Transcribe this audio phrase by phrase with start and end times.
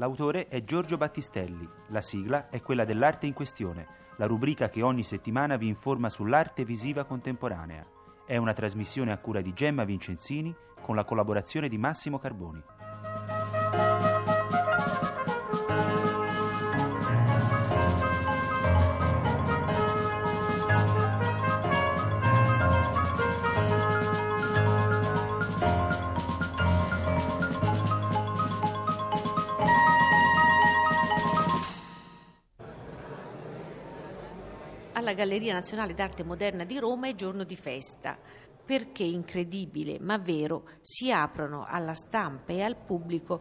[0.00, 3.86] L'autore è Giorgio Battistelli, la sigla è quella dell'arte in questione,
[4.16, 7.86] la rubrica che ogni settimana vi informa sull'arte visiva contemporanea.
[8.24, 12.62] È una trasmissione a cura di Gemma Vincenzini con la collaborazione di Massimo Carboni.
[35.10, 38.16] Alla Galleria Nazionale d'Arte Moderna di Roma è giorno di festa,
[38.64, 43.40] perché incredibile ma vero si aprono alla stampa e al pubblico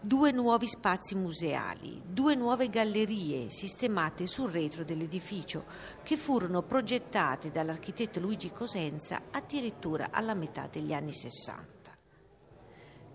[0.00, 5.64] due nuovi spazi museali, due nuove gallerie sistemate sul retro dell'edificio
[6.04, 11.77] che furono progettate dall'architetto Luigi Cosenza addirittura alla metà degli anni 60.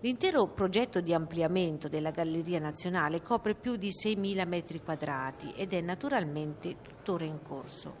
[0.04, 5.80] L'intero progetto di ampliamento della Galleria Nazionale copre più di 6.000 metri quadrati ed è
[5.80, 7.96] naturalmente tuttora in corso,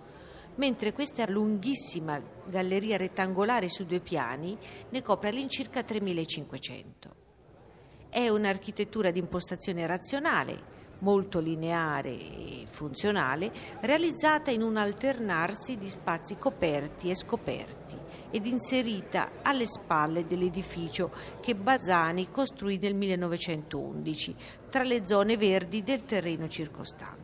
[0.56, 4.54] mentre questa lunghissima galleria rettangolare su due piani
[4.90, 6.90] ne copre all'incirca 3.500.
[8.10, 13.50] È un'architettura di impostazione razionale, molto lineare e funzionale,
[13.80, 18.03] realizzata in un alternarsi di spazi coperti e scoperti
[18.34, 24.34] ed inserita alle spalle dell'edificio che Bazzani costruì nel 1911
[24.68, 27.22] tra le zone verdi del terreno circostante.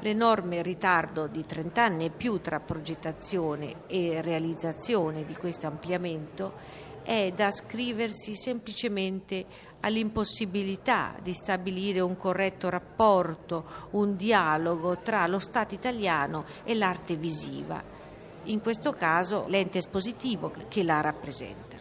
[0.00, 6.54] L'enorme ritardo di 30 anni e più tra progettazione e realizzazione di questo ampliamento
[7.04, 9.46] è da scriversi semplicemente
[9.78, 18.01] all'impossibilità di stabilire un corretto rapporto, un dialogo tra lo Stato italiano e l'arte visiva
[18.44, 21.78] in questo caso l'ente espositivo che la rappresenta.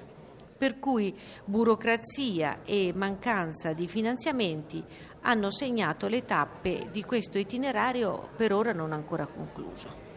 [0.58, 4.84] Per cui burocrazia e mancanza di finanziamenti
[5.22, 10.10] hanno segnato le tappe di questo itinerario per ora non ancora concluso.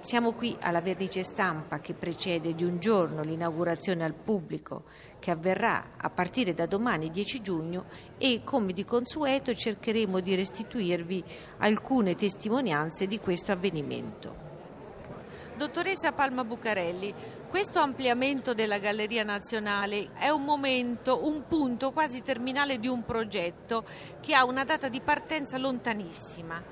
[0.00, 4.84] Siamo qui alla vernice stampa che precede di un giorno l'inaugurazione al pubblico
[5.18, 7.84] che avverrà a partire da domani 10 giugno
[8.16, 11.24] e come di consueto cercheremo di restituirvi
[11.58, 14.47] alcune testimonianze di questo avvenimento.
[15.58, 17.12] Dottoressa Palma Bucarelli,
[17.50, 23.84] questo ampliamento della Galleria Nazionale è un momento, un punto quasi terminale di un progetto
[24.20, 26.62] che ha una data di partenza lontanissima,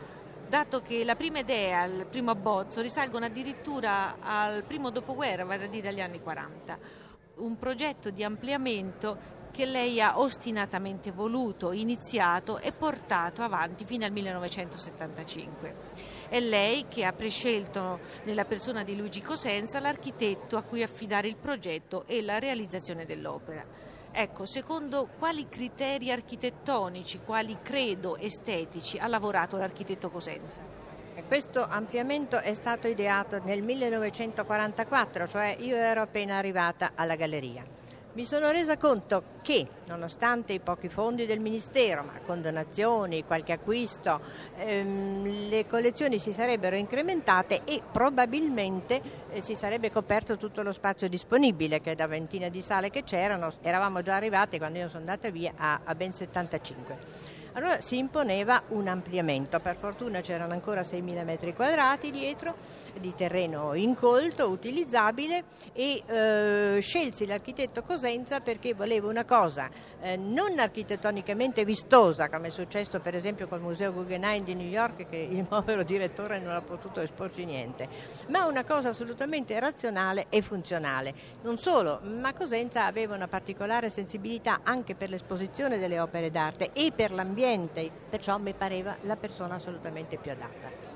[0.48, 5.68] dato che la prima idea, il primo abbozzo, risalgono addirittura al primo dopoguerra, vale a
[5.68, 6.78] dire agli anni 40.
[7.38, 9.18] Un progetto di ampliamento
[9.56, 15.74] che lei ha ostinatamente voluto, iniziato e portato avanti fino al 1975.
[16.28, 21.36] È lei che ha prescelto nella persona di Luigi Cosenza l'architetto a cui affidare il
[21.36, 23.64] progetto e la realizzazione dell'opera.
[24.12, 30.60] Ecco, secondo quali criteri architettonici, quali credo estetici ha lavorato l'architetto Cosenza?
[31.26, 37.76] Questo ampliamento è stato ideato nel 1944, cioè io ero appena arrivata alla galleria
[38.16, 43.52] mi sono resa conto che, nonostante i pochi fondi del Ministero, ma con donazioni, qualche
[43.52, 44.22] acquisto,
[44.56, 51.10] ehm, le collezioni si sarebbero incrementate e probabilmente eh, si sarebbe coperto tutto lo spazio
[51.10, 55.28] disponibile, che da ventina di sale che c'erano, eravamo già arrivati quando io sono andata
[55.28, 57.35] via a, a ben 75.
[57.56, 62.54] Allora si imponeva un ampliamento, per fortuna c'erano ancora 6.000 metri quadrati dietro
[63.00, 69.70] di terreno incolto, utilizzabile e eh, scelsi l'architetto Cosenza perché voleva una cosa
[70.00, 75.08] eh, non architettonicamente vistosa come è successo per esempio col Museo Guggenheim di New York
[75.08, 77.88] che il povero direttore non ha potuto esporci niente,
[78.28, 81.14] ma una cosa assolutamente razionale e funzionale.
[81.40, 86.92] Non solo, ma Cosenza aveva una particolare sensibilità anche per l'esposizione delle opere d'arte e
[86.94, 90.94] per l'ambiente ambiente, perciò mi pareva la persona assolutamente più adatta.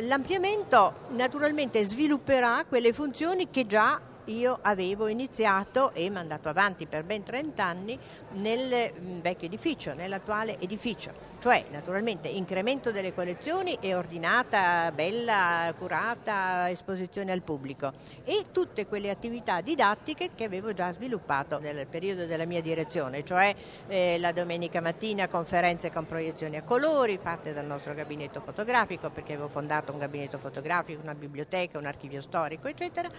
[0.00, 7.22] L'ampliamento naturalmente svilupperà quelle funzioni che già io avevo iniziato e mandato avanti per ben
[7.22, 7.98] 30 anni
[8.32, 11.30] nel mm, vecchio edificio, nell'attuale edificio.
[11.42, 17.92] Cioè, naturalmente, incremento delle collezioni e ordinata, bella, curata esposizione al pubblico
[18.22, 23.52] e tutte quelle attività didattiche che avevo già sviluppato nel periodo della mia direzione, cioè
[23.88, 29.32] eh, la domenica mattina conferenze con proiezioni a colori fatte dal nostro gabinetto fotografico, perché
[29.32, 33.10] avevo fondato un gabinetto fotografico, una biblioteca, un archivio storico, eccetera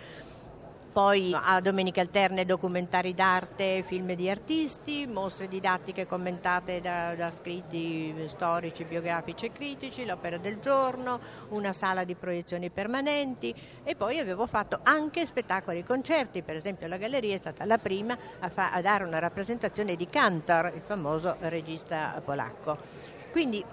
[0.94, 8.14] poi a domenica alterne documentari d'arte, film di artisti, mostre didattiche commentate da, da, scritti
[8.28, 11.20] storici, biografici e critici, l'opera del giorno,
[11.50, 13.54] una sala di proiezioni permanenti
[13.84, 17.80] e poi avevo fatto anche spettacoli e concerti, per esempio la galleria è stata la
[17.80, 23.13] prima a, fa- a dare una rappresentazione di Cantor, il famoso regista polacco.
[23.34, 23.66] Quindi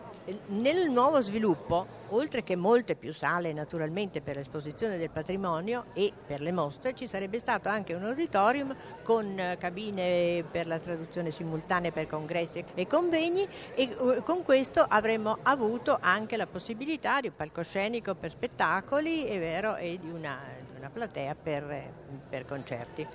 [0.47, 6.41] nel nuovo sviluppo, oltre che molte più sale naturalmente per l'esposizione del patrimonio e per
[6.41, 11.91] le mostre, ci sarebbe stato anche un auditorium con eh, cabine per la traduzione simultanea
[11.91, 17.37] per congressi e convegni e eh, con questo avremmo avuto anche la possibilità di un
[17.37, 20.39] palcoscenico per spettacoli vero, e di una,
[20.79, 21.93] una platea per, eh,
[22.31, 23.07] per concerti.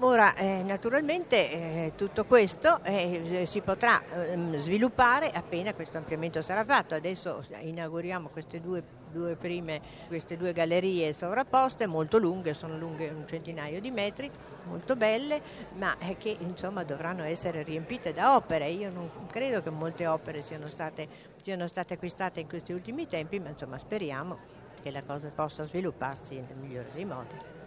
[0.00, 6.64] Ora, eh, naturalmente eh, tutto questo eh, si potrà ehm, sviluppare appena questo ampliamento sarà
[6.64, 6.94] fatto.
[6.94, 13.28] Adesso inauguriamo queste due, due, prime, queste due gallerie sovrapposte, molto lunghe, sono lunghe un
[13.28, 14.28] centinaio di metri,
[14.64, 15.40] molto belle,
[15.74, 18.68] ma eh, che insomma dovranno essere riempite da opere.
[18.70, 21.06] Io non credo che molte opere siano state,
[21.42, 24.36] siano state acquistate in questi ultimi tempi, ma insomma speriamo
[24.82, 27.61] che la cosa possa svilupparsi nel migliore dei modi.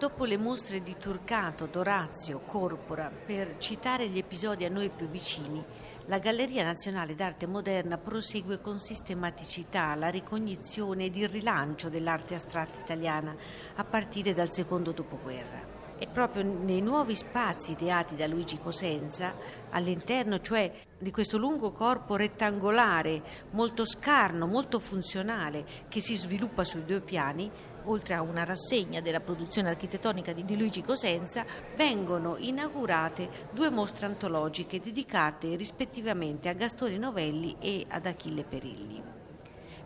[0.00, 5.62] Dopo le mostre di Turcato, Dorazio, Corpora, per citare gli episodi a noi più vicini,
[6.06, 12.80] la Galleria Nazionale d'Arte Moderna prosegue con sistematicità la ricognizione ed il rilancio dell'arte astratta
[12.80, 13.36] italiana
[13.74, 15.78] a partire dal secondo dopoguerra.
[15.98, 19.34] E proprio nei nuovi spazi ideati da Luigi Cosenza,
[19.68, 26.86] all'interno cioè di questo lungo corpo rettangolare, molto scarno, molto funzionale, che si sviluppa sui
[26.86, 27.50] due piani,
[27.84, 31.44] oltre a una rassegna della produzione architettonica di Luigi Cosenza,
[31.76, 39.19] vengono inaugurate due mostre antologiche dedicate rispettivamente a Gastone Novelli e ad Achille Perilli.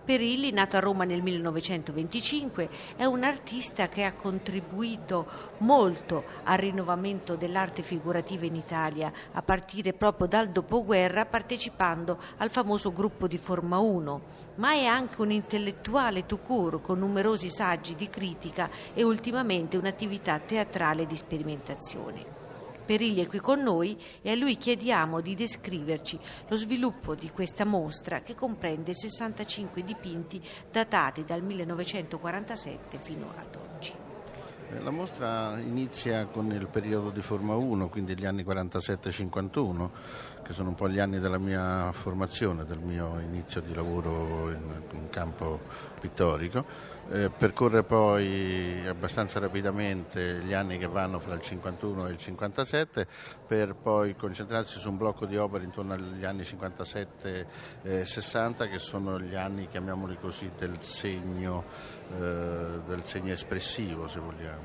[0.05, 5.27] Perilli, nato a Roma nel 1925, è un artista che ha contribuito
[5.59, 12.93] molto al rinnovamento dell'arte figurativa in Italia, a partire proprio dal dopoguerra partecipando al famoso
[12.93, 14.23] gruppo di Forma 1,
[14.57, 20.39] ma è anche un intellettuale tout court con numerosi saggi di critica e ultimamente un'attività
[20.39, 22.44] teatrale di sperimentazione.
[22.85, 27.65] Perilli è qui con noi e a lui chiediamo di descriverci lo sviluppo di questa
[27.65, 33.74] mostra che comprende 65 dipinti datati dal 1947 fino ad oggi.
[34.75, 39.89] Eh, la mostra inizia con il periodo di Forma 1, quindi gli anni 47-51,
[40.43, 44.83] che sono un po' gli anni della mia formazione, del mio inizio di lavoro in,
[44.93, 45.61] in campo
[46.01, 46.65] pittorico.
[47.11, 53.07] Eh, percorre poi abbastanza rapidamente gli anni che vanno fra il 51 e il 57
[53.47, 59.35] per poi concentrarsi su un blocco di opere intorno agli anni 57-60 che sono gli
[59.35, 61.65] anni, chiamiamoli così, del segno,
[62.19, 64.64] eh, del segno espressivo se vogliamo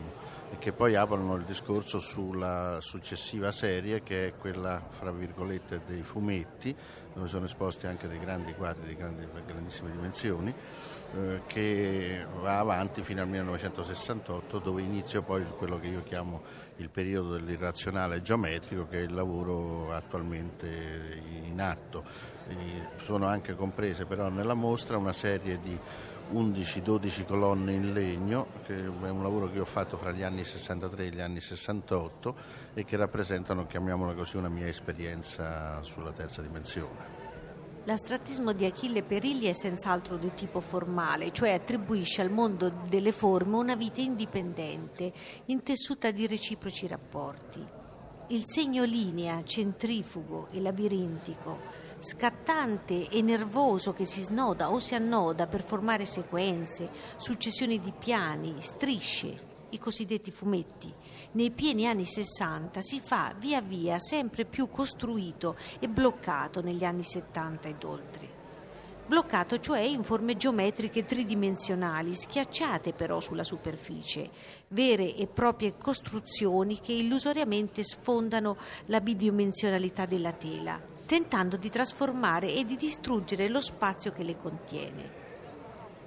[0.51, 6.01] e che poi aprono il discorso sulla successiva serie che è quella fra virgolette dei
[6.01, 6.75] fumetti
[7.19, 10.54] dove sono esposti anche dei grandi quadri di grandi, grandissime dimensioni
[11.16, 16.42] eh, che va avanti fino al 1968 dove inizia poi quello che io chiamo
[16.78, 22.04] il periodo dell'irrazionale geometrico che è il lavoro attualmente in atto.
[22.47, 22.56] E
[23.02, 25.78] sono anche comprese però nella mostra una serie di
[26.31, 31.06] 11-12 colonne in legno, che è un lavoro che ho fatto fra gli anni 63
[31.06, 32.35] e gli anni 68
[32.76, 37.08] e che rappresentano, chiamiamola così, una mia esperienza sulla terza dimensione.
[37.86, 43.57] L'astrattismo di Achille Perilli è senz'altro di tipo formale, cioè attribuisce al mondo delle forme
[43.57, 45.12] una vita indipendente,
[45.45, 47.66] intessuta di reciproci rapporti.
[48.28, 55.48] Il segno linea, centrifugo e labirintico scattante e nervoso che si snoda o si annoda
[55.48, 60.94] per formare sequenze, successioni di piani, strisce, i cosiddetti fumetti,
[61.33, 67.04] nei pieni anni 60 si fa via via sempre più costruito e bloccato negli anni
[67.04, 68.38] 70 ed oltre.
[69.06, 74.30] Bloccato cioè in forme geometriche tridimensionali, schiacciate però sulla superficie,
[74.68, 82.66] vere e proprie costruzioni che illusoriamente sfondano la bidimensionalità della tela tentando di trasformare e
[82.66, 85.29] di distruggere lo spazio che le contiene.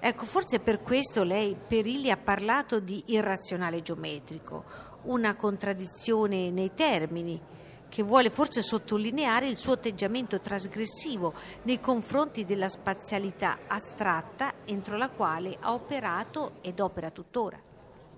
[0.05, 4.65] Ecco, forse per questo lei, Perilli, ha parlato di irrazionale geometrico,
[5.03, 7.41] una contraddizione nei termini
[7.89, 15.09] che vuole forse sottolineare il suo atteggiamento trasgressivo nei confronti della spazialità astratta entro la
[15.09, 17.61] quale ha operato ed opera tuttora.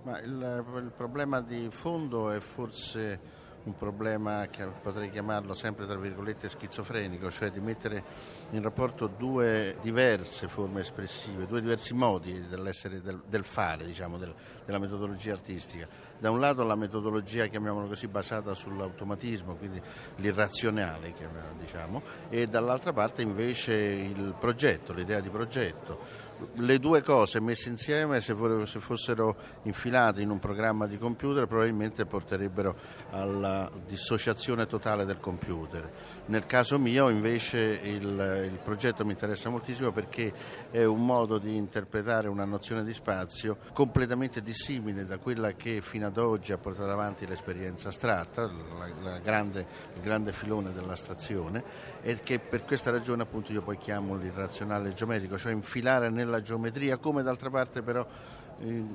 [0.04, 3.20] Ma il, il problema di fondo è forse
[3.64, 8.04] un problema che potrei chiamarlo sempre tra virgolette schizofrenico, cioè di mettere
[8.50, 14.34] in rapporto due diverse forme espressive, due diversi modi dell'essere, del, del fare, diciamo, del,
[14.66, 15.88] della metodologia artistica.
[16.18, 19.80] Da un lato la metodologia, chiamiamola così, basata sull'automatismo, quindi
[20.16, 21.14] l'irrazionale,
[21.58, 26.32] diciamo, e dall'altra parte invece il progetto, l'idea di progetto.
[26.54, 32.76] Le due cose messe insieme, se, fossero infilate in un programma di computer, probabilmente porterebbero
[33.10, 33.53] alla
[33.86, 35.90] dissociazione totale del computer.
[36.26, 40.32] Nel caso mio invece il, il, progetto mi interessa moltissimo perché
[40.70, 46.06] è un modo di interpretare una nozione di spazio completamente dissimile da quella che fino
[46.06, 51.62] ad oggi ha portato avanti l'esperienza astratta, la, la grande, il grande filone dell'astrazione
[52.02, 56.96] e che per questa ragione appunto io poi chiamo l'irrazionale geometrico, cioè infilare nella geometria
[56.96, 58.06] come d'altra parte però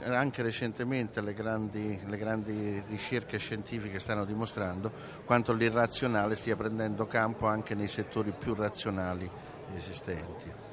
[0.05, 4.91] anche recentemente le grandi, le grandi, ricerche scientifiche stanno dimostrando
[5.25, 9.29] quanto l'irrazionale stia prendendo campo anche nei settori più razionali
[9.75, 10.68] esistenti.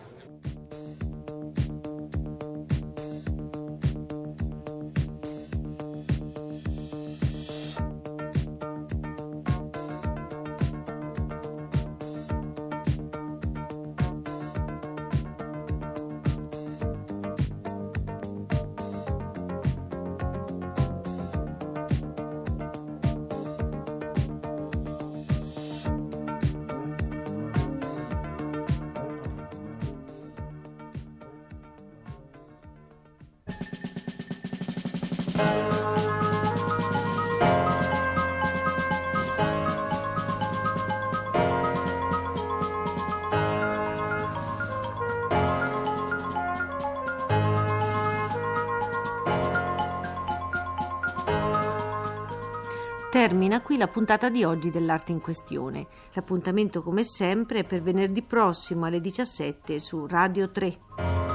[53.16, 55.86] Termina qui la puntata di oggi dell'arte in questione.
[56.12, 61.25] L'appuntamento come sempre è per venerdì prossimo alle 17 su Radio 3.